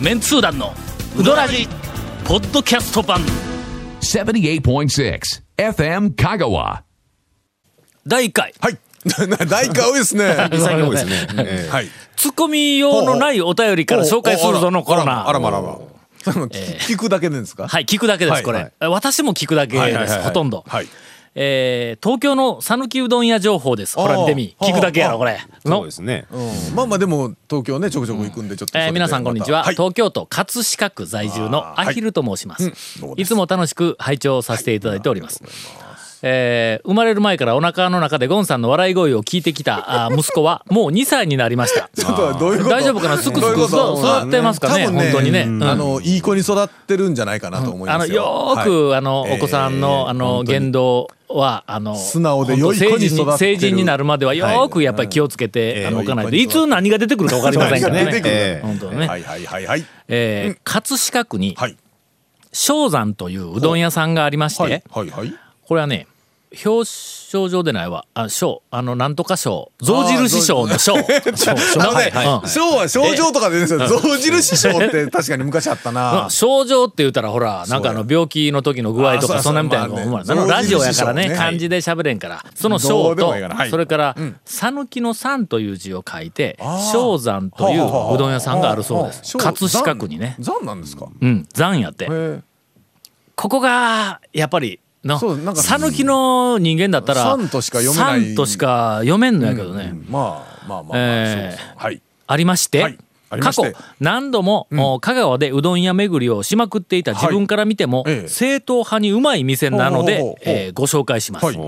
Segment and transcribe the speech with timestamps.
[0.00, 0.72] メンツー団の
[1.18, 1.66] ウドラジ
[2.24, 3.20] ポッドキャスト版
[4.00, 5.20] 78.6
[5.56, 6.82] FM Kagawa.
[8.06, 8.78] 第1回はい。
[9.48, 10.34] 大会多いですね。
[10.58, 11.26] 最後ですね。
[11.38, 11.88] ええはい。
[12.16, 16.32] ツッコミ用のないお便りから紹介するぞのコーナーあらまあらまあらま。
[16.32, 17.66] その聞聞くだけでですか？
[17.68, 20.88] はい聞くだけですこれ、はい私も聞くだけですはいはいはいはいほとんど、はい。
[21.38, 23.96] えー東京の讃岐うどん屋情報です。
[23.96, 24.56] ほら見てみ。
[24.58, 25.38] 聞くだけやろこれ。
[25.62, 26.26] そうのですね。
[26.32, 26.74] うん。
[26.74, 28.86] まあまあでも東京ねちょくちょく行くんでちょっとそれで。
[28.88, 29.74] えー皆さんこんにちは、はい。
[29.74, 32.70] 東京都葛飾区在住のアヒルと申します、うん。
[32.70, 35.42] どうもですいつも楽しく拝聴させていただいております、
[36.22, 41.90] えー生まれる前からお腹の中でゴンさんの笑い声を聞いてきたあー息子はもう2歳になりました。
[41.96, 42.70] ちょっとどういうこと？
[42.70, 43.18] 大丈夫かな？
[43.18, 43.60] すくすく。
[43.62, 45.42] 育ってますかね多分本当にね。
[45.42, 45.64] うん。
[45.64, 48.14] あのいい子に育ってるんじゃないかなと思いあのますよ。
[48.16, 48.98] よーく、はい。
[48.98, 53.38] あのお子さんの、えーあの言動はあの素直で良い子に成人育ってる。
[53.38, 56.34] 成人になるまではよーくやっぱり気をつけて、えーあの置かないと。
[56.36, 58.22] 良いつ何が出てくるか分かりませんからね。
[58.24, 61.76] え本当ね、はいはいはいはいえー葛飾区にはい。
[62.52, 65.34] 正山といううどん屋さんがありまして、はいはいはい。
[65.66, 66.06] これはね
[66.64, 68.06] 表彰状でないわ。
[68.14, 68.62] あ賞。
[68.70, 69.72] あのなんとか賞。
[69.82, 70.94] 象印賞の賞。
[70.94, 70.98] あ
[71.76, 72.48] のねうん。
[72.48, 73.80] 賞は賞状とかでですよ。
[73.86, 76.28] 象印賞って確かに昔あったな。
[76.30, 82.44] 症状って言ったらほらなんかあの病気の時の具合とかそんなみたいなのラジオやからね漢字で喋れんから。
[82.54, 86.58] そのど章うでもとそれから讃岐の山という字を書いて
[86.92, 89.36] 正山といううどん屋さんがあるそうです。
[89.36, 90.36] 葛飾区にね。
[90.38, 91.08] 残なんですか？
[91.20, 91.46] うん。
[91.54, 92.06] 山やって。
[93.34, 95.16] ここがやっぱりな。
[95.16, 98.22] んか讃岐の人間だったら山としか読めない。
[98.30, 99.92] 山としか読めんのやけどね。
[100.08, 102.00] まあまあまあまあえーはい。
[102.26, 102.98] ありまして、はい。
[103.40, 103.64] 過去
[104.00, 108.14] 何度も、お香川でうどん屋巡りをしまくっていた自分から見ても、はい。
[108.14, 108.28] ええ。
[108.28, 111.58] 正統派にうまい店なのでえーご紹介します、はい。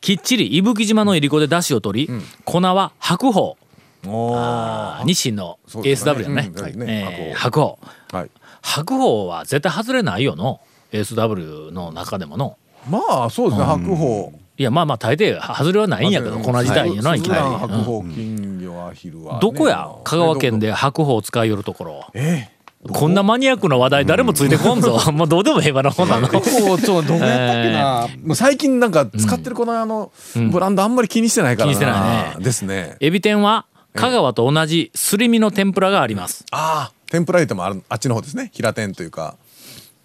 [0.00, 2.12] きっちり伊吹島のいりこで出汁を取り、
[2.44, 3.56] 粉は白鵬。
[4.02, 6.50] 清の ASW やね。
[6.76, 7.06] ね。
[7.20, 7.78] えー白鵬。
[8.12, 8.30] はい。
[8.62, 10.60] 白鵬は絶対外れないよの
[10.92, 12.56] ASW の中でもの
[12.88, 14.32] まあそうですね白鵬。
[14.58, 19.38] いやまあまあ大抵外れはないんやけど粉自体にのいきなり、白鵬金魚アヒルはね。
[19.40, 22.48] どこや香川県で白鵬を使いよるところえ？
[22.92, 24.98] こんなマニアックな話題誰もついてこんぞ。
[25.12, 26.26] もうどうでもええわな、ほんなの。
[26.28, 28.08] どこどこやったっけな。
[28.24, 30.12] もう最近なんか使ってるこのあの
[30.50, 31.74] ブランドあんまり気にしてないからな。
[31.74, 32.96] 気にしてないねですね。
[33.00, 36.46] エビ天は香川と同じすり身の天ぷらがあります。
[36.52, 39.36] ああ天ぷら入れてもあるあっちの方ですね平天というか。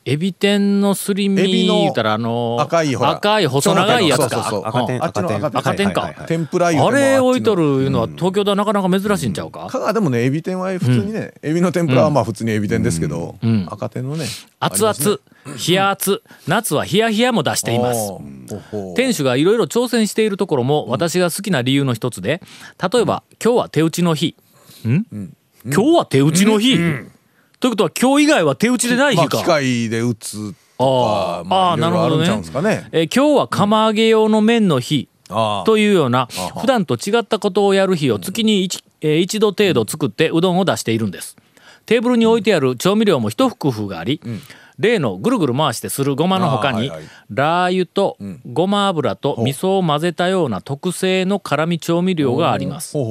[0.07, 3.09] エビ天のすり身エビの言うたらあの赤いほら。
[3.09, 4.69] 赤い細長いやつそうそうそうか。
[4.69, 6.01] 赤点うんあっちの赤点赤点か。
[6.01, 9.67] はいはいはい天ぷらあれ置いとるいうのは東京ではなかなか珍しいんちゃうか？
[9.71, 13.65] 香川でもねエビ天は普通にね、エビの天ぷらはまあ普通にエビ天ですけど、ん。
[13.67, 14.25] 赤天のね
[14.59, 15.19] 熱々、
[15.67, 18.11] 冷や熱、夏は冷や冷やも出しています。
[18.95, 22.41] 店主がいろいろ挑戦しているところも私が好きな理由の一つで
[22.93, 24.35] 例えば今日は手打ちの日。
[24.87, 25.03] ん、
[25.65, 26.77] 今日は手打ちの日、
[27.65, 32.19] ということは今日以外は手打ちでないまあ日か、機械で打つとかまああーなるほど
[32.61, 32.87] ね。
[32.91, 35.09] えー今日は釜揚げ用の麺の日
[35.65, 36.27] というような
[36.61, 41.37] 普段と違ったことをやる日を月に 1,、えー一度程度作ってうどんを出しているんです。
[41.87, 44.21] テーブルに置いてある調味料も一工夫があり、
[44.77, 47.07] 例のぐるぐる回してするごまの他に、あーはいはい。
[47.31, 52.93] ラー油とごま油と味噌を混ぜたような特製の辛味調味料があります。
[52.93, 53.03] ほ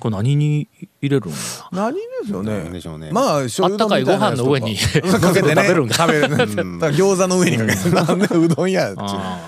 [0.00, 0.68] これ何に
[1.00, 1.36] 入れるんや？
[1.72, 2.68] 何ですよね。
[2.70, 3.10] でしょうね。
[3.10, 4.76] まあ醤油あったかいご飯の上に。
[4.76, 5.62] かけてね。
[5.62, 5.94] 食べるんか。
[5.94, 6.28] 食べる。
[6.28, 6.36] ね。
[6.36, 7.90] だから餃子の上にかけて。
[7.90, 8.94] なんでうどんや？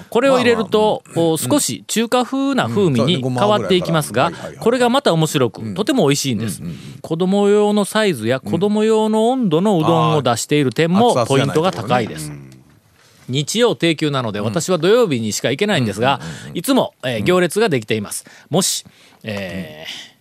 [0.09, 6.63] これを入れると、お少し中華風な風味に変わっていきますがこれがまた面白く、とても美味しいんです、
[7.03, 12.33] 子供用のサイズや子供用の温度のうどんを出している点もポイントが高いです、
[13.29, 16.21] 日曜定休なので私は土曜日にしか行けないんですが、
[16.55, 18.25] いつも、えー行列ができています。
[18.49, 18.84] もし、
[19.23, 20.14] えー、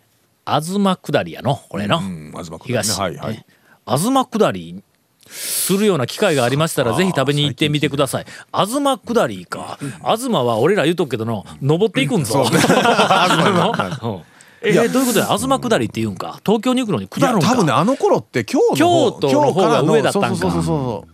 [0.46, 1.56] 東下りやの？
[1.70, 2.82] これの、うん東下りね。
[2.84, 3.34] 東、はいはい。
[3.36, 3.46] ね
[3.88, 4.84] 東下り
[5.28, 8.26] するような機会がありましたらぜひ食べに行ってみてください。
[8.54, 12.44] 東下りか東は俺ら言うとくけどの登っていくんぞ。
[12.44, 12.48] うん
[14.66, 15.26] えーどういうことや？
[15.26, 16.40] 東下りって言うんか？
[16.46, 17.50] 東京に行くのに下るんか？
[17.50, 20.30] 多分ねあの頃って京の方京都の方が上だったんか。
[20.30, 21.13] そうそうそうそう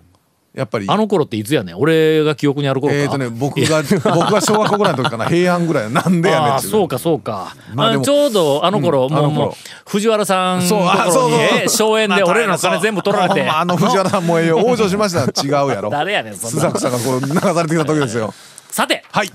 [0.54, 0.86] やっぱり。
[0.90, 1.78] あの頃っていつやねん？
[1.78, 5.26] 俺が記憶にある頃かえーとね僕が僕が小学校ぐらいの時かな？
[5.30, 9.46] 平安ぐらいなんでやねんあそうかそうか、まあちょうどあの頃、もううんあの頃。
[9.48, 9.54] もう
[9.90, 13.44] 藤原さんのところに荘園で俺らの金全部取られて。
[13.44, 15.24] まあの藤原さんもええよ往生しました。
[15.42, 15.90] 違うやろ。
[15.90, 18.34] 誰やねんそん須な作さんがこう流されてきた時ですよ。
[18.72, 19.32] さてはい。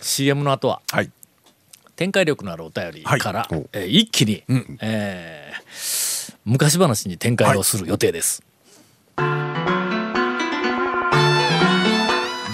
[0.00, 1.10] CM の後ははい。
[1.96, 3.62] 展開力のあるお便りから、はい。
[3.72, 4.44] えー一気に、
[4.80, 8.42] えー昔話に展開をする予定です、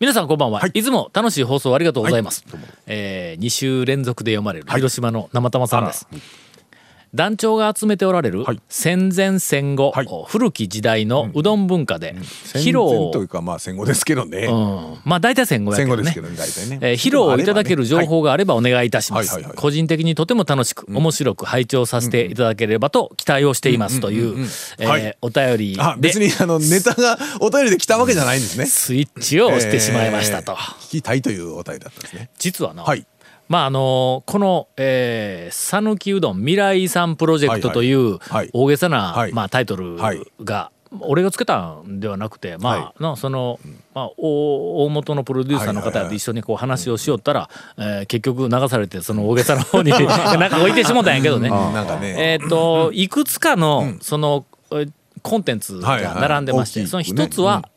[0.00, 2.44] 皆さんこんばんは、い、つも楽しい放送ありがとうございます、
[2.86, 6.06] えー、2週連続で読まれる広島の生玉さんです、
[7.14, 8.60] 団長が集めておられるはい。
[8.68, 10.08] 戦前戦後、はい。
[10.26, 16.02] 古き時代のうどん文化で、披露というかまあ戦後ですけどね、うん、まあ大体戦後やけどね。
[16.02, 19.42] ですけどね大体ね、えー披露をいただける情報があればお願いいたします。
[19.56, 24.46] 個人的にとても楽しく面白く拝聴させていただければと期待をしていますという
[25.22, 28.66] お便りあで別にあのネタがお便りで来たわけじゃないんですね。
[28.66, 30.52] スイッチを押してしまいましたと。
[30.52, 32.30] えー聞きたいというお便りだったんですね。
[32.38, 33.06] 実はなはい
[33.48, 38.18] まああのこのえー讃岐うどん未来遺産プロジェクトという
[38.52, 39.32] 大げさなはい。
[39.32, 40.20] まあタイトルはい。
[40.44, 40.70] が
[41.00, 43.58] 俺がつけたんではなくてまあのその
[43.94, 47.48] まあ大大元のプロデューサーの方と一緒にこう話をしよったら
[47.78, 49.96] えー結局流されてその大げさな方に な
[50.46, 51.50] んか置いてしもたんやけどね。
[52.18, 54.86] えっといくつかのそのえ
[55.22, 57.68] コンテンツが並んでましてその一つは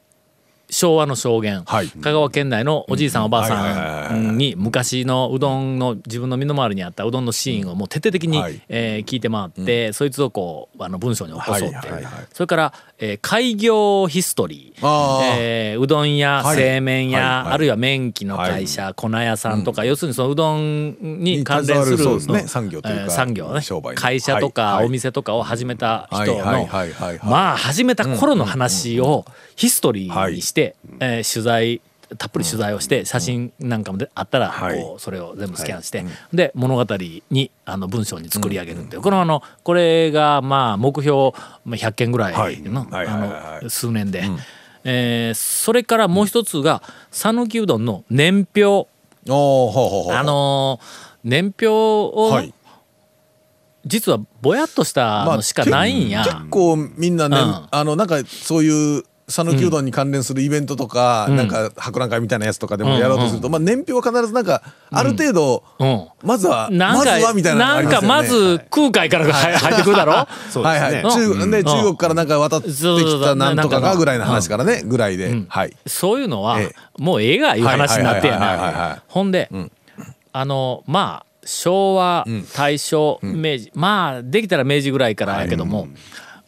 [0.72, 1.90] 昭和の証言、はい。
[1.90, 8.62] 香川県内のおじいさんおばあさんに昔のうどんの自分の身の回りにあったうどんのシーンをもう徹底的に、はい。
[8.70, 12.04] えー聞いて回って、そいつをこうあの文章に起こそうって、はい
[12.34, 15.34] それから、えー開業ヒストリー。
[15.36, 16.56] えーうどん屋、はい。
[16.56, 22.48] 製麺屋、あるいは麺機の会社、粉屋さんとか、要するにそのうどんに関連するすね。
[22.48, 23.62] 産業というかえー産業ね。
[23.62, 24.02] 商売の。
[24.02, 26.70] 会社とかお店とかを始めた人の
[27.24, 29.26] まあ始めた頃の話を
[29.56, 30.61] ヒストリーにして、
[31.00, 31.82] えー取材
[32.18, 34.82] たっぷり取材をして写真なんかもであったらはい。
[34.82, 36.04] こうそれを全部スキャンして
[36.34, 36.86] で物語
[37.30, 39.02] にあの文章に作り上げるっていう。
[39.02, 41.32] このあのこれがまあ目標
[41.64, 44.24] まあ100件ぐらいのあの数年で。
[44.84, 46.82] えーそれからもう一つが
[47.12, 48.90] 讃岐うどんの年表。
[49.28, 49.30] あ
[50.24, 52.54] のー年表をはい。
[53.86, 56.24] 実はぼやっとしたのしかないんや。
[56.24, 57.68] 結構みんなね、うん。
[57.72, 61.36] あのなんかそういう讃岐うどんに関連するイベントとか、ん。
[61.36, 66.08] なんか博覧会みたいなやつとかでもやろうとすると、まあ年表は必ずなんかある程度、うん。
[66.24, 70.28] まずはなんかまずはみたいなのがあなんかりまず空海からが入入ってくるだろ？
[70.52, 70.80] そうですね。
[70.82, 72.28] はいはい、中で中国からなん。
[72.28, 72.82] か渡ってき
[73.24, 75.76] たなんとかがぐらいの話からね、ぐらいで、はい。
[75.88, 79.02] そういうのはえもうええがいう話になってやはいはいはいはいはいはない。
[79.08, 79.50] ほんで、
[80.34, 82.46] あのまあ昭和ん。
[82.56, 85.88] 大正明治まあできたら明治ぐらいからやけども、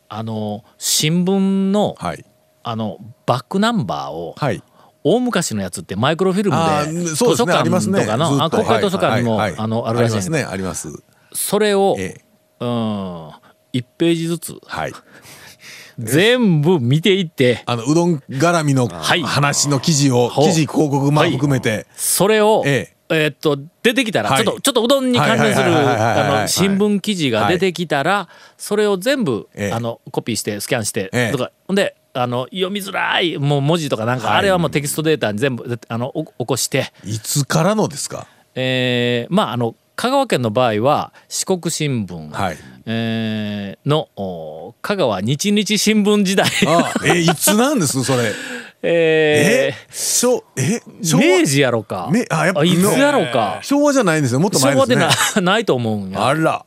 [0.10, 2.24] あの新聞のはい
[2.64, 4.64] あのバックナンバーをはい。
[5.06, 8.44] 大昔のやつってマイクロフィルムあで図書館とかの、ずっと。
[8.44, 9.60] あ国会図書館にも、はいはいはい。
[9.60, 11.04] あのあるらしいんやけどありますねあります。
[11.34, 12.22] それを、ええ。
[12.62, 13.30] うん
[13.74, 14.94] 1ページずつはい。
[16.00, 19.22] 全部見ていってあのうどん絡みのはい。
[19.22, 21.32] 話の記事を、記事広告まあはい。
[21.34, 23.28] 含めて、それを、ええ。
[23.28, 24.44] ーっと出てきたら、はい。
[24.44, 25.68] ちょっとちょっとうどんに関連する
[26.48, 29.72] 新聞記事が出てきたら、それを全部、ええ。
[29.74, 31.32] あのコピーしてスキャンして、ええ。
[31.32, 31.52] とか。
[31.68, 34.38] ほんであの読みづらいもう文字とかなんか、はい。
[34.38, 38.28] あれはもうテキストデータに全部あのお起こして、いつからのですか？
[38.56, 42.58] えーまああの香川県の場合は四国新聞、はい。
[42.86, 48.04] えーのお香川日日新聞時代、あえいつなんです？
[48.04, 48.32] それ。
[48.86, 51.24] ええしょえー昭和？
[51.40, 52.10] 明治やろか。
[52.12, 53.60] めあやっぱいつやろか。
[53.62, 54.40] 昭和じゃないんですよ。
[54.42, 55.08] もっと前昭和ですね。
[55.36, 56.28] でなないと思うんや。
[56.28, 56.66] あら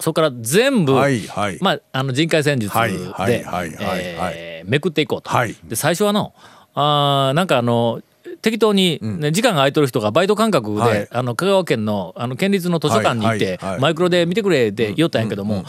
[0.00, 1.58] そこから全部、はいはい。
[1.60, 5.30] まあ、あの人海戦術で、めくっていこうと。
[5.30, 5.54] はい。
[5.64, 6.34] で最初はの
[6.74, 8.00] あーなんかあの
[8.42, 11.08] 適当に、ね時間が空いてる人がバイト感覚で、はい。
[11.10, 13.80] あの香川県のあの県立の図書館に行って、はいはいはい。
[13.80, 15.64] マイクロで見てくれって言ったんやけども、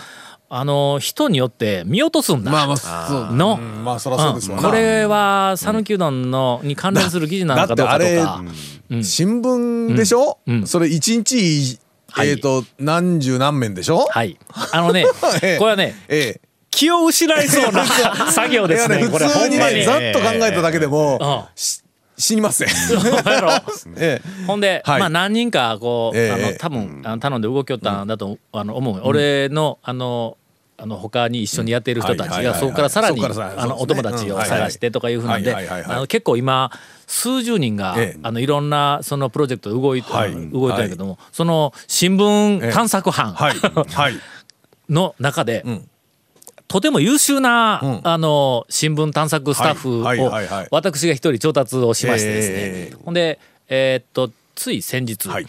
[0.48, 2.52] あの人によって見落とすんだ。
[2.52, 3.60] まあまあそうの。
[3.62, 8.44] うんまあそそうですこれは讃岐うどんのに関連する記事なのかどうかとだか
[9.02, 10.56] 新聞でしょ、うん。
[10.56, 10.68] うん。
[10.68, 11.80] それ一日
[12.12, 12.30] はい。
[12.30, 14.38] えっ、と何十何面でしょ、はい。
[14.72, 15.06] あのね、
[15.42, 15.58] ええ。
[15.58, 16.42] これはね、ええ。
[16.70, 17.86] 気を失いそうな
[18.32, 19.00] 作業ですね。
[19.00, 19.58] いやこれ普通に。
[19.58, 21.82] ねざっと考えただけでも、うんし
[22.18, 22.68] 死にません。
[24.46, 25.00] ほんで、はい。
[25.00, 26.32] まあ何人かこう、ええ。
[26.32, 30.38] あの多分、あの頼んで動きよったんだと、あの思う、俺のあの
[30.82, 36.72] あの他に一緒にやっている人たちがそこからさらにあのお友達を探してとかいうふうなんであの結構今
[37.06, 38.20] 数十人が、ええ。
[38.24, 40.50] あのいろんなそのプロジェクト動い,、はい。
[40.50, 43.36] 動いたんやけども、その新聞探索班
[44.90, 45.88] の中で、ん。
[46.70, 48.02] とても優秀な、ん。
[48.04, 50.20] あの新聞探索スタッフはい。
[50.20, 50.32] を
[50.72, 52.96] 私が一人調達をしましてですね、ええ。
[53.04, 55.46] ほんでえーっとつい先日、はい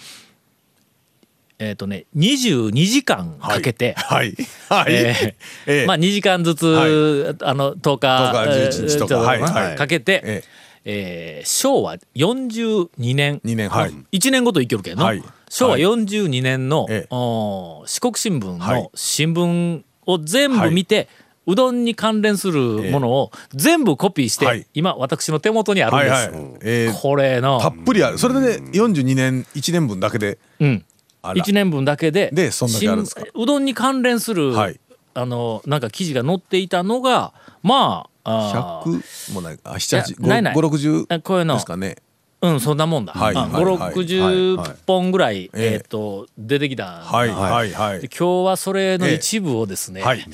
[1.63, 4.35] えーっとね22時間かけて、はい。
[4.69, 5.85] はい、えええ。
[5.85, 9.15] ーまあ2時間ずつ、はあの10日10日11日とか。
[9.15, 9.41] えーちょっはい。
[9.41, 10.45] はいかけて、え
[10.85, 11.43] え。
[11.45, 13.41] ー昭和42年。
[13.45, 13.69] 2年。
[13.69, 13.93] はい。
[14.13, 15.23] 1年ごといけるけど、はい。
[15.49, 17.07] 昭和42年の、ええ。
[17.11, 18.83] おー四国新聞はい。
[18.83, 21.09] の新聞を全部見て、
[21.47, 24.67] うどんに関連するものを全部コピーして、はい。
[24.75, 26.11] 今私の手元にあるんです。
[26.11, 26.59] はいはい。
[26.63, 28.19] えーこれのたっぷりある。
[28.19, 30.85] それでね42年1年分だけでうん、
[31.23, 33.23] 1年分だけででそんだけあるんですか？
[33.23, 34.81] 新うどんに関連する、はい。
[35.15, 39.01] あのなんか記事が載っていたのがまああー。
[39.31, 40.55] 100もないあいや7ないない。
[40.55, 41.55] 560えこういうの。
[41.55, 41.97] ですかね。
[42.41, 45.73] うんそんなもんだ、はいあはいはい560本ぐらい、ええ。
[45.75, 46.87] えー、と出てきた。
[46.87, 48.01] はいはいはい。
[48.01, 50.27] で今日はそれの一部をですね、はい。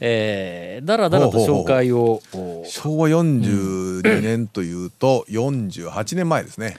[0.00, 6.76] えーだらだらと紹介をお昭和42年というと48年前ですね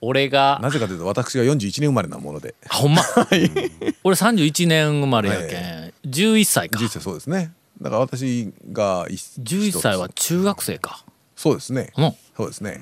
[0.00, 2.54] 俺がなぜかというと私が41年生まれなもので。
[2.68, 3.02] あほんま？
[4.04, 6.78] 俺31年生まれやけん、11歳か。
[6.80, 7.52] 実際そうですね。
[7.82, 11.04] だから私が11歳は中学生か。
[11.36, 11.92] そうですね。
[11.96, 12.80] のそうですね。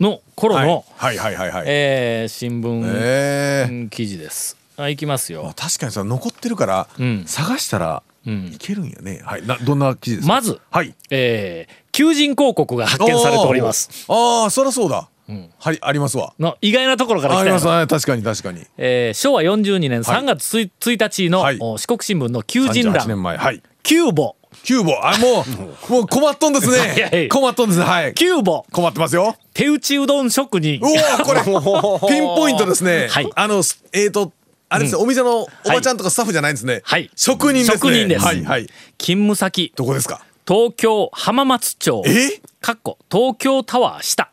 [0.00, 1.18] の頃の、はい。
[1.18, 1.64] はいはいはいはい。
[1.66, 4.56] えー新聞、記事です。
[4.76, 5.52] あいきますよ。
[5.56, 7.24] 確かにさ残ってるからうん。
[7.26, 8.52] 探したらうん。
[8.54, 9.22] いけるんよね。
[9.24, 9.46] はい。
[9.46, 10.34] などんな記事ですか？
[10.34, 10.94] まず、はい。
[11.10, 14.06] えー求人広告が発見されております。
[14.08, 14.42] あー。
[14.44, 15.08] あーそりゃそうだ
[15.58, 16.32] はいありますわ。
[16.38, 17.86] の意外なところから来ありますね。
[17.86, 18.64] 確かに確かに。
[18.78, 21.58] えー昭和42年3月1 1日の、はい。
[21.60, 23.36] お四国新聞の求人38欄年前。
[23.36, 23.62] はい。
[23.82, 24.36] キューボ。
[24.64, 24.92] キューボ。
[25.02, 25.44] あも
[25.88, 27.78] う もう困っとんですいやいやね困っとんです。
[27.78, 28.14] ねはい。
[28.14, 28.64] キューボ。
[28.72, 29.36] 困ってますよ。
[29.52, 30.80] 手打ちうどん職人。
[30.80, 31.40] うわこれ
[32.08, 33.08] ピンポイントですね。
[33.10, 33.30] はい。
[33.34, 34.32] あのすえっと
[34.70, 36.80] あれですねお店のおばちゃんとかスタッフじゃないんですね。
[36.84, 37.10] はい。
[37.16, 37.72] 職人ですね。
[37.74, 38.24] 職人です。
[38.24, 38.66] はいはい。
[38.98, 39.72] 勤務先。
[39.76, 40.22] どこですか？
[40.46, 42.02] 東京浜松町。
[42.06, 42.40] え？
[42.60, 44.30] かっこ東京タワー下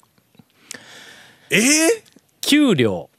[1.50, 2.04] ええ
[2.42, 3.10] 給料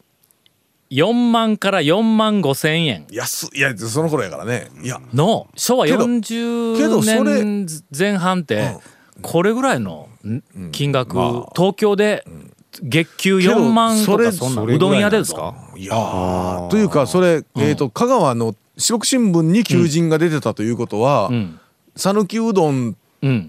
[0.90, 3.06] 4万から4万5千円。
[3.10, 4.68] 安いやその頃やからね。
[4.82, 5.00] いや。
[5.12, 8.76] の昭和けどけど40それ年前半って
[9.22, 11.52] これぐらいのん金額、まあ。
[11.56, 12.24] 東京で
[12.82, 16.68] 月給けど4万とかそんなうどん屋でそれぐらいやー。
[16.68, 21.60] というかそれえっと香川の四国新聞に求人が出てたということはうん。
[21.96, 22.96] 讃岐うどん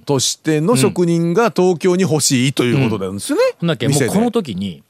[0.06, 3.44] としての職人が東京に欲しいということなんですよね。
[3.60, 3.68] ほん。
[3.68, 4.84] だっけもうこの時に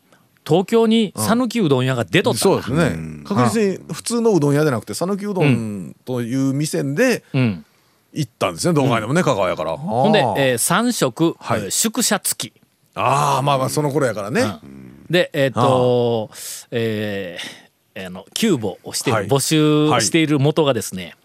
[0.45, 2.39] 東京に讃岐うどん屋が出とった。
[2.39, 3.23] そうですね。
[3.25, 7.65] 確実に普通のうどん屋じゃなくて讃岐うどんという店でうん。
[8.13, 8.73] 行ったんですね。
[8.73, 9.77] 動画でもね香川やから。
[9.77, 11.59] ほんで、えーー、3食、はい。
[11.61, 12.53] えー宿舎付き。
[12.95, 14.43] ああまあまあその頃やからね。
[15.09, 16.29] でえっ、と
[16.71, 17.67] えー
[18.05, 21.15] あのキューボをして募集している元がですね、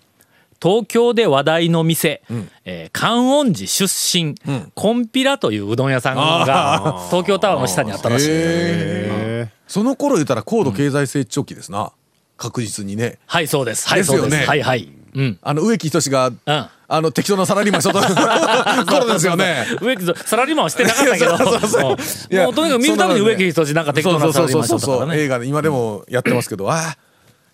[0.62, 2.22] 東京で話題の店、
[2.64, 4.36] えー観音寺出身、
[4.74, 8.28] コンピラといううどん屋さんが東京タワーの下にあったらしい。
[8.30, 9.48] へー。
[9.66, 11.92] その頃言ったら高度経済成長期ですな。
[12.36, 13.18] 確実にね。
[13.26, 13.88] はいそうです。
[13.88, 14.22] はいですよね。
[14.22, 14.48] そうです。
[14.48, 14.88] はいはい。
[15.14, 15.38] うん。
[15.42, 16.36] あの植木仁がうん。
[16.46, 17.98] あの適当なサラリーマンしと。
[17.98, 19.66] った頃ですよね。
[19.80, 21.38] 植木サラリーマンはしてなかったけど。
[21.38, 26.96] そうそうそうもうとにかく見るために植木仁なんか適当なサラリーマンしとったからね映画で今でもやってますけど、ああ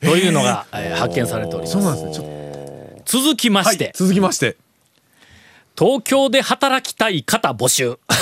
[0.02, 1.72] というのが、えー発見されております。
[1.72, 2.14] そうなんですね。
[2.14, 2.47] ちょっと
[3.08, 4.58] 続きまして、はい、続きまして。
[5.78, 7.98] 東京で働きたい方募集。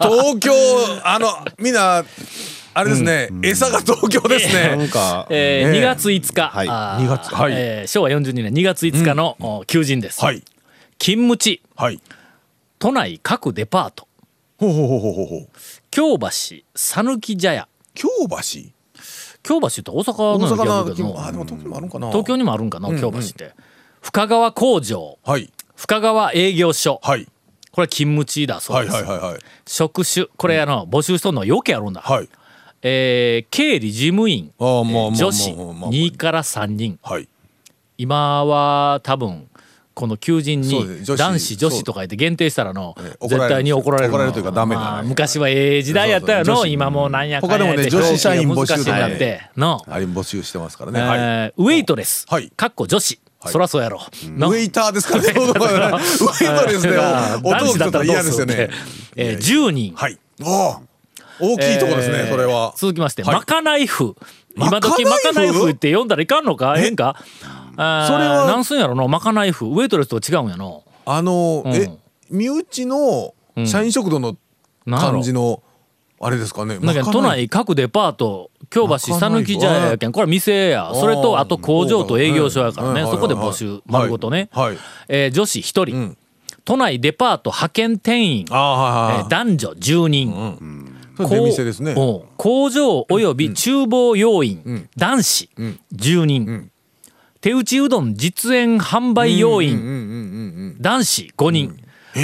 [0.00, 0.52] 東京
[1.04, 2.02] あのみんな
[2.72, 4.88] あれですね、餌が東京ですなんね。
[4.88, 5.80] か、えーねえ。
[5.82, 6.68] 2月5日、はい。
[6.68, 7.52] あー2月はい。
[7.54, 10.42] えー昭和42年2月5日の、お求人です、はい。
[10.98, 11.60] 勤務地。
[11.76, 12.00] はい。
[12.78, 14.08] 都内各デパート。
[14.56, 15.48] ほうほうほうほうほうほう。
[15.90, 16.28] 京橋
[16.74, 17.68] 讃岐茶屋。
[17.94, 18.70] 京橋？
[19.42, 22.08] 京橋って大阪な気がするけどのあでも東京にもあるんかな。
[22.08, 23.52] 東京にもあるんかな、京橋って。
[24.00, 25.18] 深川工場。
[25.24, 25.50] はい。
[25.76, 27.00] 深川営業所。
[27.02, 27.26] はい。
[27.72, 32.28] これ勤務地だそうはいです、はいはいはい職種これあの募集しとんのはよくあるんだ、はい。
[32.82, 34.52] えー経理事務員。
[34.58, 35.90] あーまあまあまあまあ女子まあまあ。
[35.90, 36.98] 2から3人。
[37.02, 37.28] はい。
[37.98, 39.48] 今は多分
[40.00, 44.08] この求人に男子女子とか言って限定したらの絶対に怒られる。
[44.08, 44.14] の。
[44.14, 44.80] 怒られるというかダメだ。
[44.80, 49.82] まあ昔はええ時代やったよそうそう女子の今もうなんやかんや他でもね女子社員募集難しくなっての。
[49.86, 51.52] あれ募集してますからえね。
[51.58, 52.24] ウェイトレス。
[52.30, 52.50] はい。
[52.56, 53.20] かっこ女子。
[53.40, 53.52] はい。
[53.52, 54.00] そらそうやろ。
[54.26, 55.32] ウのェイターですからね。
[55.36, 56.96] ウェイトですね。
[57.44, 58.70] お男子だったら嫌ですすよね。
[59.16, 59.92] えー10人。
[59.94, 60.18] はい。
[61.42, 62.72] 大きいとこですね、えーそれは。
[62.76, 63.34] 続きまして、はい。
[63.34, 64.14] まかない風
[64.56, 66.74] 今時ままかない風かない風って読んだらいかんのか？
[66.76, 67.16] えええんか？
[68.18, 71.72] れはなんすんやろのまかない風ウェイトレスとは違うんやのあの、うん。
[71.72, 71.90] え、
[72.30, 73.34] 身内の
[73.66, 74.36] 社員食堂の
[74.86, 75.62] 感じの、
[76.20, 76.78] あれですかね。
[76.78, 80.92] だけど都内各デパート京橋讃岐茶屋やけんこれは店や。
[80.94, 83.02] それとあと工場と営業所やからね。
[83.02, 84.76] はいそこで募集丸ごとね、はい。
[85.08, 86.16] えー女子1人、ん。
[86.66, 91.94] 都内デパート派遣店員、はいはいえー男女10人、それ出店ですね。
[92.36, 96.70] 工場および厨房要員、男子10人、
[97.40, 100.76] 手打ちうどん実演販売要員。
[100.80, 101.76] 男子5人、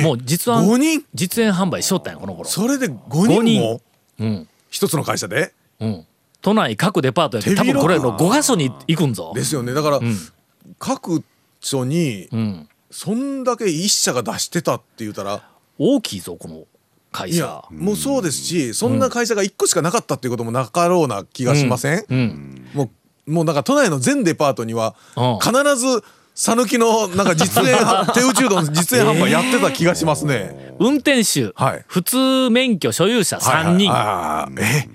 [0.02, 1.04] もう実5は人？
[1.14, 2.48] 実演販売しとったんやこの頃。
[2.48, 3.60] それで5五人人。
[3.62, 3.80] も
[4.18, 4.48] うん。
[4.70, 5.52] 一つの会社で？
[5.80, 6.06] うん。
[6.42, 9.32] 都内各デパートやって多分これの5箇所に行くんぞ。
[9.34, 9.72] ですよね。
[9.74, 10.02] だから、ん。
[10.78, 11.22] 各
[11.60, 12.68] 所にうん。
[12.90, 15.42] そんだけ一社が出してたって言ったら。
[15.78, 16.64] 大きいぞこの
[17.12, 22.66] 会いや社もうそうですしそんな会社が1個しかなかったっていうこともなかろうな気がしません、うん。
[22.72, 22.90] もう
[23.26, 25.38] もうなんか都内の全デパートにはうん。
[25.40, 26.02] 必ず
[26.34, 30.74] 讃岐のなんか実演販 手打ちうどんの実演販売やってた気がしますね。
[30.78, 31.84] 運転手はい。
[31.88, 34.60] 普通免許所有者3人はい。
[34.62, 34.88] はい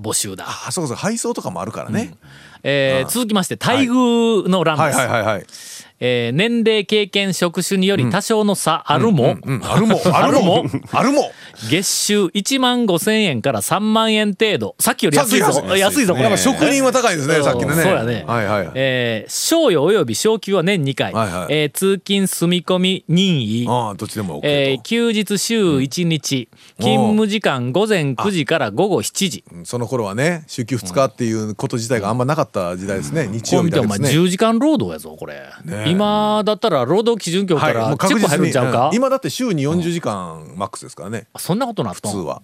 [0.00, 0.44] 募集だ。
[0.68, 1.02] あそうかそうか。
[1.02, 2.14] 配送とかもあるからね。
[2.62, 5.46] えー続きまして待遇の欄はいですはいはいはい。
[6.00, 11.30] えー年齢経験職種により多少の差あるもうんあるも あるもあるも。
[11.70, 14.76] 月収1万5千円から3万円程度。
[14.78, 15.64] さっきより安いぞ。
[15.76, 16.14] 安いぞ。
[16.14, 17.82] これ職人は高いですねさっきのね。
[17.82, 18.24] そうやね。
[18.26, 18.70] はいはい。
[18.74, 21.46] えー賞与及び昇給は年2回、はいはい。
[21.50, 24.46] えー通勤住み込み任意、ああどっちでも OK と。
[24.48, 29.44] えー休日週1日、勤務時間午前9時から午後7時。
[29.64, 33.26] その頃はね週休2日っていうこと自体があんまなかった時代ですね。
[33.30, 34.08] 日曜日だけですね。
[34.10, 38.94] 10時間労働やぞこれ、ね今だったら労働基準局かはい、もらチェック入るんちゃうか、うん。
[38.94, 41.26] 今だって週に40時間マックスですからね。
[41.36, 42.42] そんなことなっ普通は。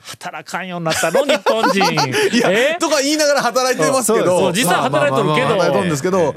[0.00, 1.80] 働かんようになったの日本人。
[2.34, 2.76] いやえ？
[2.80, 4.52] とか言いながら働いてますけど。
[4.52, 5.48] 実際働いとるけど。
[5.48, 6.34] まあまあまあ働いとるんですけど、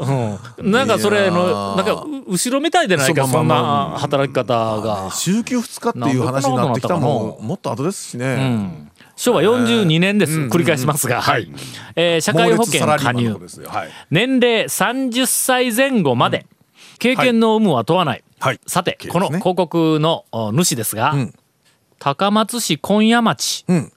[0.59, 0.71] うん。
[0.71, 1.93] なんかそれのーなんか
[2.27, 8.90] う後ろめたいでないかそんな働き方が、週休2日っていう話になってきたのなんももっと後ですしうね、ん、
[9.21, 11.47] 昭和42年です、繰り返しますが、はい。
[11.95, 13.33] えー社会保険加入。
[13.33, 13.69] ことですよ。
[13.69, 13.89] はい。
[14.09, 16.47] 年齢30歳前後まで、
[16.97, 18.59] 経験の有無は問わない、はい。
[18.65, 21.35] さて、この広告のお主ですが、ん。
[21.99, 23.93] 高松市今夜町、うん。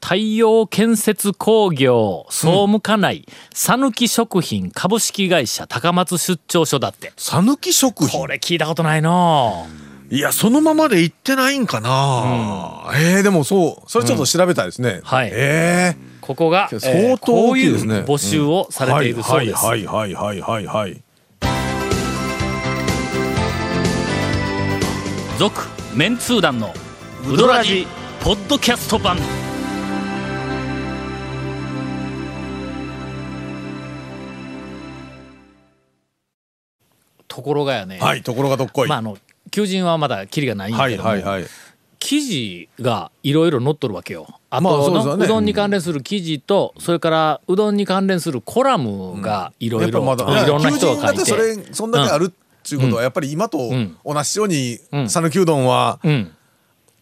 [0.00, 7.12] 太陽建設工業総務課内讃岐、食品株式会社高松出張所だって。
[7.18, 8.18] 讃岐食品？
[8.18, 9.66] これ聞いたことないの
[10.10, 15.30] いやそのままで行ってないんかな、えー、でもそうそれちょっと調べたいですね、はい。
[15.32, 18.00] えここが、相当大きいうですね。
[18.00, 21.02] 募集をされているそうです、はいはいはいはいはいはい。
[25.38, 25.62] 続
[25.94, 26.72] メンツー団の
[27.28, 27.86] ウドラジ
[28.22, 29.18] ポッドキャスト版。
[37.28, 39.18] ところがやね、はいところがどっこい、まああの
[39.54, 41.44] 求人はまだキリがないんだはいけども、はいはい
[42.00, 44.26] 記事がいろいろ載っとるわけよ。
[44.50, 45.24] あまあとの、そうね。
[45.24, 51.24] うどんに関連する記事と、それからうどんに関連するコラムがいろいろいろんな人が書い求人だってて。
[51.24, 52.30] それそんだけあるっ
[52.62, 53.96] ていうことはやっぱり今とん。
[54.04, 55.08] 同じようにうん。
[55.08, 56.30] 讃岐うどんはうん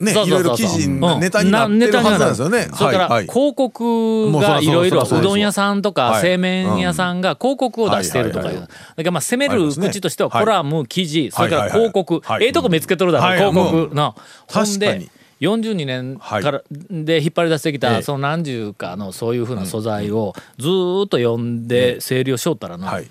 [0.02, 0.66] ねそういろいうろそう。
[0.66, 1.20] そそう記事うん。
[1.20, 2.68] ネタになってるはずなんですよね。
[2.74, 8.60] それから広告がいろいろうどん屋さんとかはい製麺屋さんが広告を出しているとかいう。
[8.60, 8.70] だか
[9.02, 12.20] らまあ攻める口としてははいコラム、記事、それから広告。
[12.24, 12.40] は。
[12.40, 12.44] い。
[12.44, 14.14] ええとこ見つけとるだろ、はい広告の。
[14.48, 15.10] ほんで確かに、
[15.40, 17.78] 42年からで引っ張り出してきええ。
[17.78, 22.86] たその何十かのそういうふうな素材をずーっと読んで整理をしよったらな。
[22.86, 23.10] はい。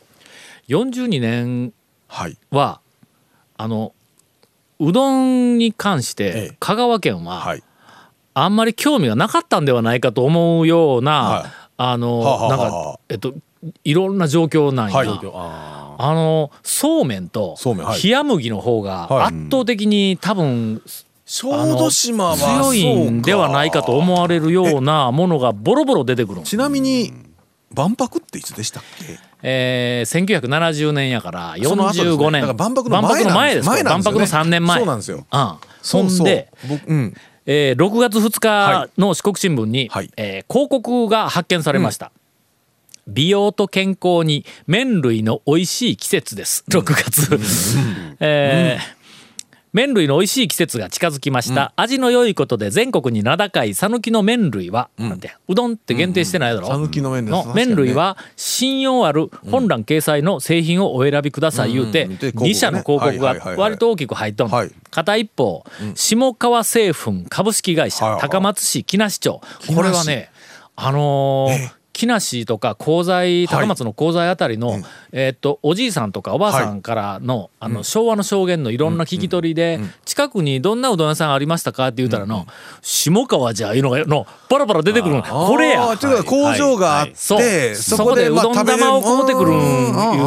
[0.69, 1.73] 42年
[2.07, 2.37] はい。
[2.51, 2.79] は
[3.57, 3.93] あの
[4.81, 7.63] うどんに関しえてえ香川県ははい。
[8.33, 11.51] あんまり興味がなかったんではないかと思うような、はい。
[11.77, 13.33] あの、なんはあかえっと
[13.83, 15.07] いろんな状況なんや、はい。
[15.97, 19.25] あのそうめんと冷麦の方がはい。
[19.27, 20.81] 圧倒的に多分
[21.25, 26.41] 小豆島は強いんではないかと思われるようなものがボロボロ出てくる。
[26.41, 27.13] ちなみに
[27.73, 29.19] 万博っていつでしたっけ？
[29.43, 32.11] えー、1970年やからその後ですね。
[32.11, 33.89] 45年万博の前です前ね。
[33.89, 34.77] 万博の3年前。
[34.77, 35.25] そうなんですよ。
[35.31, 37.13] うん、そんそで、僕うん。
[37.45, 40.11] えー6月2日の四国新聞に、はい。
[40.15, 42.11] えー広告が発見されました、
[43.07, 46.63] 美容と健康に麺類の美味しい季節です。
[46.69, 47.39] 6月、
[48.19, 49.00] えー
[49.73, 62.51] 麺類の美味しい季節が近づきました、味の良いことで全国に名高い讃岐の麺類は、なんてうどんって限定してないだろ、讃岐の麺ですの麺類は信用ある本欄掲載の製品をお選びください言うてうんうんで広告ね。
[62.51, 64.57] 2社の広告が割と大きく入っとんの。
[64.57, 64.71] はい。
[64.89, 65.63] 片一方
[65.95, 69.41] 下川製粉株式会社高松市木梨町。
[69.73, 70.31] これはね
[70.75, 74.79] あのー木梨とか鋼材高松の鋼材あたりの、
[75.11, 81.87] えーっとおじいさんとかおばあさんからの,、あの昭和の証言のいろんな聞き取りで、近くにどんなうどん屋さんありましたか？
[81.87, 82.47] って言うたらの、
[82.81, 85.21] 下川じゃいうのがのパラパラ出てくるの。
[85.21, 85.95] これや。
[85.97, 89.59] ということは工場があって、そこでうどん玉をこうてくるいう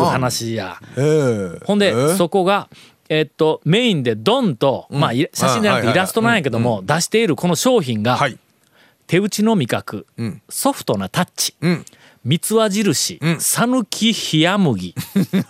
[0.04, 0.76] 話や。
[0.96, 2.68] ええほんで、ええそこが、
[3.08, 8.38] えっと、メインでドンと、まあ、い写真じゃなくてイラストなんやけども、出しているこの商品が、はい
[9.06, 10.42] 手打ちの味覚、ん。
[10.48, 11.84] ソフトなタッチ、うん。
[12.24, 14.94] 三つ輪印、讃岐冷麦。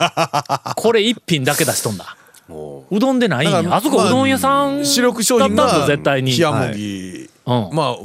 [0.77, 2.17] これ一品だけ出しとんだ。
[2.49, 2.97] う。
[2.97, 3.77] うどんでないんや。
[3.77, 6.37] あそこうどん屋さん主力商品だったんがだ絶対に。
[6.37, 7.69] 冷麦、うん。
[7.73, 7.97] まあ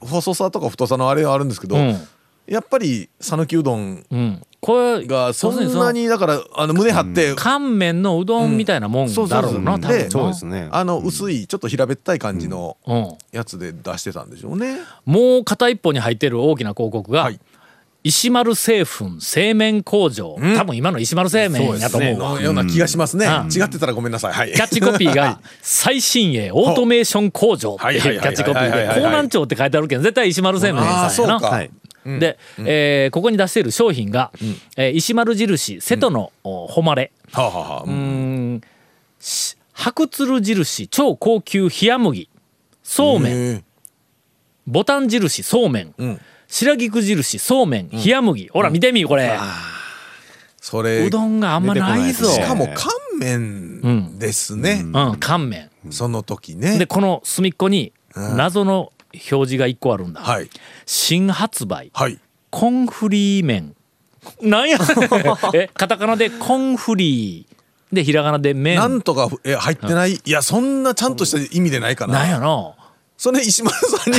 [0.00, 1.98] 細さとか太さのあれはあるんですけど、うん。
[2.46, 4.04] やっぱり讃岐うどん
[4.60, 10.10] これがそんなにだからあの胸張って、乾麺のうどんみたいなもんだろうな、多分でな。
[10.10, 10.68] そうですね。
[10.72, 14.78] あの薄いちょっと平べったい感じのうん、やつで出してたんでしょうね。
[15.04, 17.38] もう片一方に入ってる大きな広告が、はい。
[18.04, 22.20] 石丸製粉製麺工場、多分今の石丸製麺やと思う。
[22.20, 23.26] わのような気がしますね。
[23.26, 23.52] うん。
[23.52, 24.32] 違ってたらごめんなさい。
[24.32, 24.52] はい。
[24.52, 31.10] キャッチコピーが「最新鋭オートメーション工場」っていうキャッチコピーで江南町って書いてあるけど絶対石丸製麺さんやな。
[31.10, 31.46] そうか。
[31.48, 31.70] はい
[32.18, 34.32] で、えーここに出している商品が、
[34.76, 37.12] えー石丸印瀬戸の、お誉れ。
[37.32, 38.60] はあ、はうーん。
[39.20, 42.28] し白鶴印超高級冷麦
[42.82, 43.64] そうめん。
[44.66, 46.20] ボタン印そうめん、ん。
[46.48, 49.38] 白菊印そうめん冷麦、ほら見てみこれ、
[50.60, 52.26] それうどんがあんまないぞ。
[52.28, 52.90] しかも乾
[53.20, 54.82] 麺ですね。
[54.84, 55.16] うん。
[55.20, 55.70] 乾麺。
[55.90, 56.78] その時ね。
[56.78, 60.50] でこの隅っこに謎の表示が1個あるんだ、はい。
[60.86, 61.90] 新発売。
[61.94, 62.18] はい。
[62.50, 63.74] コンフリー麺。
[64.42, 64.78] なんや
[65.54, 67.58] えカタカナでコンフリー。
[67.94, 68.76] でひらがなで麺。
[68.76, 72.14] なんとかえ入ってない、いやそんなちゃんとした意味でないかな。
[72.14, 72.74] なんやの？
[73.16, 74.18] それ石丸さんに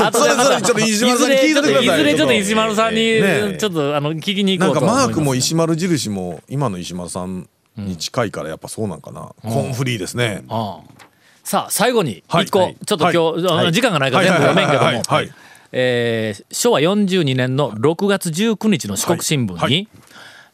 [0.00, 1.84] あ それぞれちょっと石丸さんに聞いてください。
[1.84, 5.06] いずれちょっと石丸さんにねちょっとあの聞きに行なかこうんと思います。
[5.08, 7.46] マークも石丸印も今の石丸さん
[7.76, 9.32] に近いからやっぱそうなんかな。
[9.42, 10.44] コンフリーですね。
[10.48, 11.07] ああ
[11.48, 12.44] さあ最後にはい。
[12.44, 12.76] 一個、はい。
[12.84, 14.94] ちょっと今日、あの時間がないから全部読めんけども、はい。
[14.96, 15.04] はい。
[15.06, 15.24] はい。
[15.24, 15.34] はい。
[15.72, 19.72] えー昭和42年の6月19日の四国新聞に、はい。
[19.72, 19.88] はい。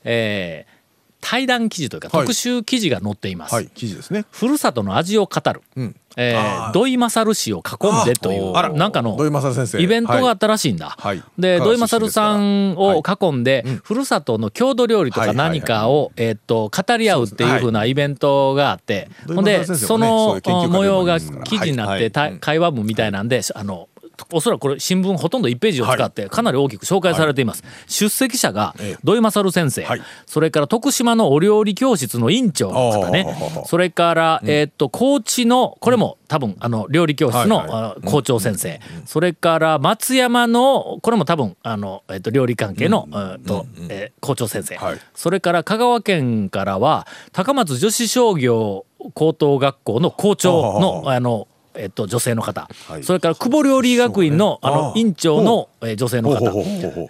[0.05, 0.75] えー
[1.21, 2.27] 対談記事というかはい。
[2.27, 3.55] 特集記事が載っています。
[3.55, 3.67] はい。
[3.69, 4.25] 記事ですね。
[4.31, 9.17] ふるさとの味を語る、んえー土井勝氏を囲んでというなんかの
[9.79, 10.95] イベントがあったらしいんだ。
[10.99, 11.23] はい。
[11.39, 15.29] で土井勝さんを囲んで、ふるさとの郷土料理とかはい。
[15.29, 15.37] はい。
[15.37, 19.37] はい何かを、えーっと語り合うっていうふうなイベントがあって、はい。
[19.37, 23.89] ほんでその模様が記事になって、会話文みたいなんであの
[24.33, 28.99] おそらくこれ新聞ほとんど1ページを使ってかなり大きく紹介されています、出席者がええ。
[29.05, 30.03] 土井勝先生、はい。
[30.27, 33.27] それから徳島のお料理教室の院長の方ね。
[33.67, 43.09] それから、えーっと高知のこれも多分あの料理教室の、校長先生、それから松山のこれも多分あの、えっと料理関係の、
[43.47, 44.99] とえー校長先生、はい。
[45.15, 52.69] それから香川県からは高松女子商業高等学校の校長のあのえっと、女性の方、
[53.03, 56.47] それから久保料理学院の,、あの院長の、えー女性の方。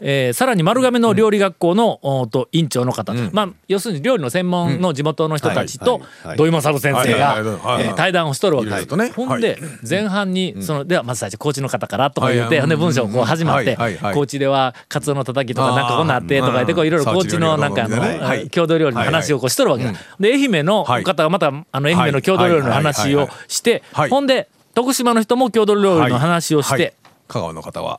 [0.00, 6.00] えーさらに丸亀の料理学校の、おーと院長の方、まあ、要するに料理の専門の地元の人たちと
[6.36, 8.70] 土井勝先生はいが対談をしとるわけ。
[8.70, 9.58] ですほんで
[9.88, 13.76] 前半にそのではまず最初高知の方からとか言ってはいほんで文章こう始まって
[14.14, 19.84] 高知ではカツオのたたきとかなんかこんなんあってとか言ってこういろいろうん高知のなんかあの郷土料理の話をこうしとるわけ。
[19.84, 21.04] だで愛媛のはい。
[21.04, 24.10] 方がまたあの愛媛の郷土料理の話をしてはい。
[24.10, 26.78] ほんで徳島の人も郷土料理の話をしはい。
[26.78, 26.94] て
[27.28, 27.98] 香川の方は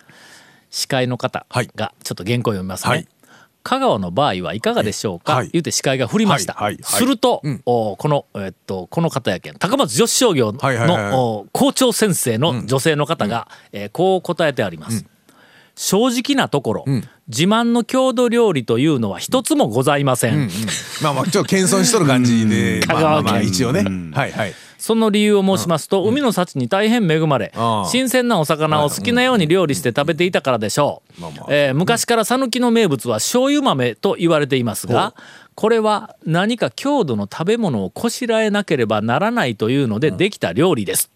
[0.70, 1.70] 司会の方はい。
[1.76, 2.90] がちょっと原稿を読みますね。
[2.90, 3.08] はい。
[3.64, 5.50] 香川の場合はいかがでしょうか、はい。
[5.52, 6.78] 言って司会が振りました、はい。
[6.84, 7.62] すると、うん。
[7.66, 9.56] おこの、えっと、この方やけん。
[9.56, 11.14] 高松女子商業の、はいはいはいはい。
[11.14, 15.04] お校長先生の女性の方が、えーこう答えてあります、
[15.76, 17.04] 正直なところ、ん。
[17.28, 20.48] 自慢の郷土料理というのは一つもございません、
[21.02, 22.82] まあまあちょっと謙遜しとる感じで。
[22.82, 23.50] 香まあまあまあ川県。
[23.50, 23.84] 一応ね。
[24.14, 27.52] はいはいその理由を申しますと、海の幸に大変恵まれ、
[27.90, 31.24] 新鮮なお魚を好きなように料理して食べていたからでしょう。
[31.50, 35.14] えー昔から讃岐の名物は醤油豆と言われていますが、
[35.56, 41.12] これは何か郷土の食べ物をこしらえなければならないというのでできた料理です。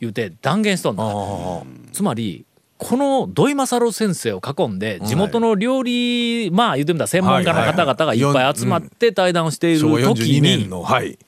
[0.00, 1.04] 言うて断言しとんだ。
[1.92, 2.44] つまり、
[2.78, 11.18] この土井勝先生を囲んで地元の料理、まあ言ってみたら専門家の方々がいっぱい集まって対談をしている時42年にのはい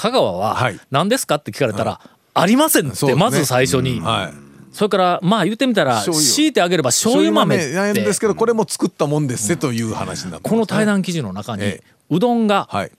[0.00, 0.80] 香川ははい。
[0.90, 2.00] 何ですかって聞かれたら、
[2.32, 4.34] ありませんってまず最初に、はい。
[4.72, 11.84] それからまあ言ってみたら強いてあげれば醤油豆っなんですてけどこれも作ったもんですせという話になってこの対談記事の中にええ。
[12.08, 12.92] うどんがはい。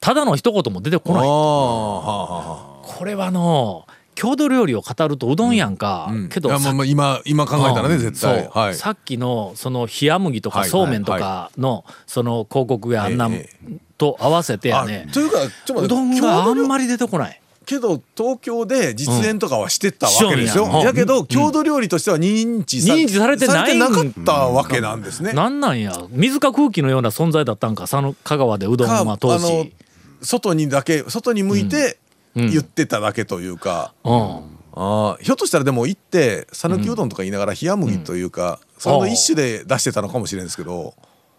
[0.00, 1.22] ただの一言も出てこない。
[1.22, 6.28] これはの郷土料理を語るとうどんやんか、あうん。
[6.28, 8.00] けどまあまあ今今考えたらねうん。
[8.00, 8.50] 絶対。
[8.52, 8.74] はい。
[8.74, 13.48] さっきのその冷麦とかはいそうめんとかのその広告やあんなえ
[13.96, 17.40] と合わせてやあねというかちょっと待ってうどんがあんまり出てこない。
[17.66, 20.66] けど東京で実演とかはしてたわけですよ。
[20.66, 20.84] うん。
[20.84, 23.78] だけど郷土料理としては認知さ認知されてない。
[23.78, 25.32] なかったわけなんですね。
[25.32, 25.96] なんなんや。
[26.10, 29.72] 水か空気のような存在だったんか佐野香川でうどんは当時。
[30.20, 31.98] 外にだけ外に向いて
[32.36, 32.50] うん。
[32.50, 34.54] 言ってただけというか、うん。
[34.76, 40.94] あーひょっとしたらでも行って讃岐うどんとか言いながら冷麦というか、それの一種で出してたのかもしれないですけど、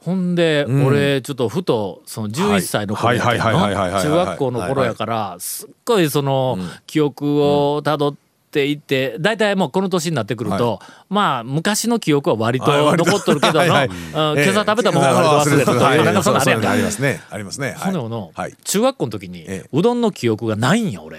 [0.05, 0.85] ほんで、ん。
[0.85, 8.15] 俺ちょっとふとその11歳の頃やはいはいはいはいはいはい中学校の頃やからすっごいその記憶をたどっ
[8.51, 16.61] ていって大体もうこの年になってくると、まあ昔の記憶は割と残っとるけどの、はい今朝食べたもんは割と忘れたという、なんかそんなんあるやん。
[16.61, 17.21] かありますね。
[17.31, 17.75] ありますね。
[17.77, 18.53] ほんでもの、はい。
[18.63, 19.69] 中学校の時にええ。
[19.73, 21.17] うどんの記憶がないんや俺。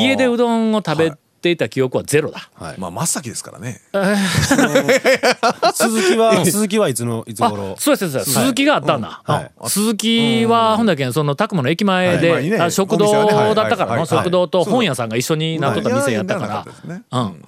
[0.00, 3.80] 家でうどんを食べていた記憶はゼロだ、まあ真っ先ですからね。
[5.74, 7.76] 鈴木は鈴木はいつのいつあ頃？
[7.80, 8.32] そうですそうです。
[8.32, 9.34] 鈴木があったんだ、うん。
[9.34, 9.50] はい。
[9.60, 12.58] うん鈴木はほんだけんその宅間の駅前で、はいまあいいね。
[12.58, 13.98] あ食堂だったからの、はい。
[14.00, 17.02] はい食堂と本屋さんが一緒になっとった店やったから、ね。
[17.10, 17.44] うん。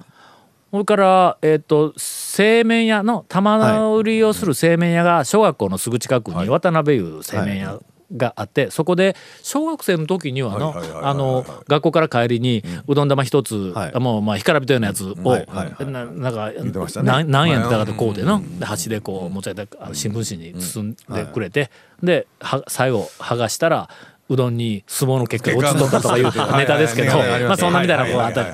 [0.71, 7.77] それから、えっと製麺屋の玉売りをする製麺屋が小学校のすぐ近くに渡辺いう製麺屋
[8.15, 13.99] があってそこで小学生の時にはの学校から帰りにうどん玉一つ、はい。
[13.99, 16.91] もうまあ干からびたようなやつを、はいはいななんね。
[17.03, 18.59] 何何円だからとこうでの、うん。
[18.59, 21.71] で箸でこう持ち上げて新聞紙に包んでくれて、
[22.03, 23.89] では最後剥がしたら
[24.29, 26.31] うどんに相撲の結果が落ちとったとかいうネ
[26.65, 27.17] タですけど。
[27.17, 28.43] まあそんなみたいなことがあった。
[28.43, 28.49] り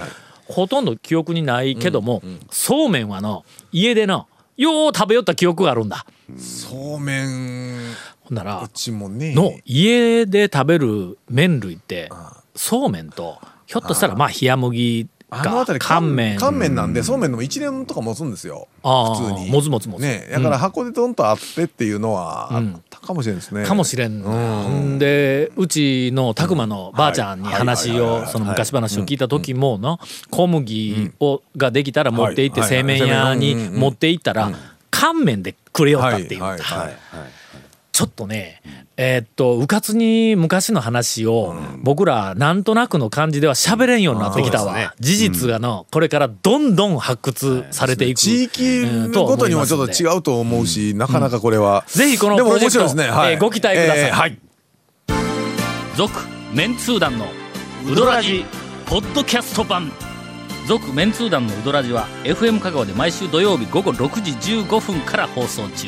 [0.48, 6.06] ほとんど記憶にないけども、そうめんはの家でのよう食べよった記憶があるんだ。
[6.38, 7.78] そうめん
[8.28, 9.34] ほんならうちもね。
[9.34, 12.10] の家で食べる麺類って
[12.56, 16.38] そうめんとひょっとしたらまあ冷麦かあの辺り乾麺。
[16.40, 18.70] 乾麺なんでそうめんでも1年とか持つんですよ。
[18.82, 19.52] 普通に。
[19.52, 20.02] もつもつもつ。
[20.02, 22.74] ねだから箱でドンとあってっていうのはあうん。
[22.76, 23.66] ったかもしれないですね。
[23.66, 24.30] かもしれんな、
[24.64, 34.50] ほんでうちの拓磨のばあちゃんに話をその昔話を聞いた時もの小麦をができたら持って行ってはい製麺屋に持って行ったら
[34.92, 36.42] 乾麺でくれよったっていう。
[36.42, 36.98] はいはいはい
[37.98, 38.62] ちょっとね
[38.96, 51.86] えーっとうかつに昔の話を僕らなんとなくの感じでは喋れんようになってきたわ、事実がのこれからどんどん発掘されていく、地域ごとにもちょっと違うと思うしなかなかこれは。
[51.88, 53.34] ぜひこのでもプロジェクト面白いですねはい。
[53.34, 54.00] えーご期待ください。
[54.02, 54.40] えーはい。
[55.96, 56.14] 続
[56.54, 57.26] メンツー団の
[57.92, 58.46] ウドラジ
[58.86, 59.92] ポッドキャスト版。
[60.68, 65.88] 続メンツー団のウドラジは FM 香川で毎週土曜日午後6時15分から放送中